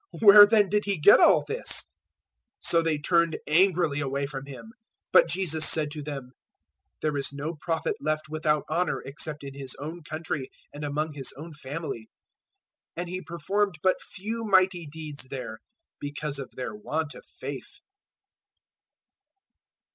Where 0.19 0.47
then 0.47 0.67
did 0.67 0.85
he 0.85 0.97
get 0.99 1.19
all 1.19 1.43
this?" 1.47 1.83
013:057 2.61 2.61
So 2.61 2.81
they 2.81 2.97
turned 2.97 3.37
angrily 3.45 3.99
away 3.99 4.25
from 4.25 4.47
Him. 4.47 4.73
But 5.11 5.27
Jesus 5.29 5.69
said 5.69 5.91
to 5.91 6.01
them, 6.01 6.31
"There 7.03 7.15
is 7.17 7.31
no 7.31 7.53
prophet 7.61 7.97
left 7.99 8.27
without 8.27 8.63
honour 8.67 9.03
except 9.03 9.43
in 9.43 9.53
his 9.53 9.75
own 9.75 10.01
country 10.01 10.49
and 10.73 10.83
among 10.83 11.13
his 11.13 11.31
own 11.37 11.53
family." 11.53 12.09
013:058 12.97 12.97
And 13.03 13.09
He 13.09 13.21
performed 13.21 13.75
but 13.83 14.01
few 14.01 14.43
mighty 14.43 14.87
deeds 14.87 15.25
there 15.25 15.59
because 15.99 16.39
of 16.39 16.49
their 16.55 16.73
want 16.73 17.13
of 17.13 17.23
faith. 17.23 17.77